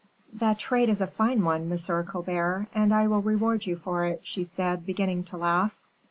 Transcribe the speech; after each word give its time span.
"The 0.33 0.55
trait 0.57 0.89
is 0.89 0.99
a 0.99 1.05
fine 1.05 1.43
one, 1.43 1.69
Monsieur 1.69 2.01
Colbert, 2.01 2.65
and 2.73 2.91
I 2.91 3.05
will 3.05 3.21
reward 3.21 3.67
you 3.67 3.75
for 3.75 4.07
it," 4.07 4.21
she 4.23 4.45
said, 4.45 4.83
beginning 4.83 5.25
to 5.25 5.37
laugh. 5.37 5.77